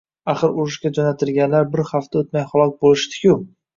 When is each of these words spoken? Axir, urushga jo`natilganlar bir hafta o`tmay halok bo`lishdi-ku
Axir, 0.31 0.55
urushga 0.61 0.91
jo`natilganlar 0.99 1.67
bir 1.75 1.85
hafta 1.93 2.25
o`tmay 2.25 2.47
halok 2.55 2.77
bo`lishdi-ku 2.87 3.37